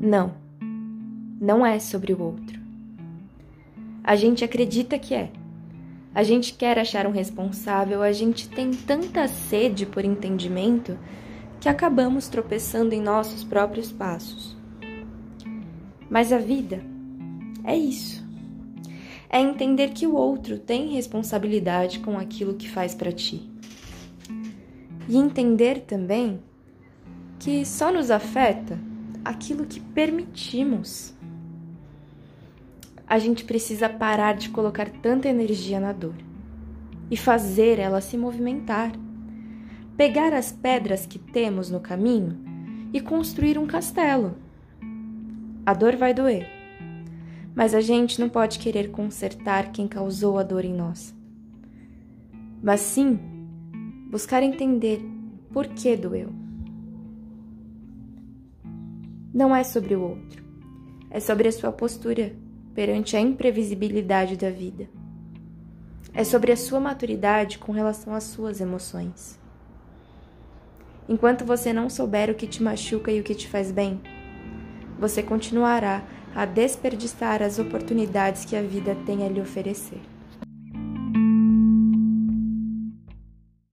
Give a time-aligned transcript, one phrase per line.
[0.00, 0.34] Não,
[1.40, 2.60] não é sobre o outro.
[4.04, 5.30] A gente acredita que é.
[6.14, 10.98] A gente quer achar um responsável, a gente tem tanta sede por entendimento
[11.60, 14.56] que acabamos tropeçando em nossos próprios passos.
[16.08, 16.82] Mas a vida
[17.64, 18.24] é isso.
[19.28, 23.50] É entender que o outro tem responsabilidade com aquilo que faz para ti.
[25.08, 26.40] E entender também
[27.38, 28.78] que só nos afeta
[29.28, 31.14] aquilo que permitimos.
[33.06, 36.14] A gente precisa parar de colocar tanta energia na dor
[37.10, 38.92] e fazer ela se movimentar.
[39.96, 42.38] Pegar as pedras que temos no caminho
[42.92, 44.36] e construir um castelo.
[45.64, 46.46] A dor vai doer,
[47.54, 51.14] mas a gente não pode querer consertar quem causou a dor em nós.
[52.62, 53.18] Mas sim
[54.10, 55.00] buscar entender
[55.52, 56.45] por que doeu.
[59.36, 60.42] Não é sobre o outro,
[61.10, 62.34] é sobre a sua postura
[62.74, 64.88] perante a imprevisibilidade da vida.
[66.14, 69.38] É sobre a sua maturidade com relação às suas emoções.
[71.06, 74.00] Enquanto você não souber o que te machuca e o que te faz bem,
[74.98, 76.02] você continuará
[76.34, 80.00] a desperdiçar as oportunidades que a vida tem a lhe oferecer.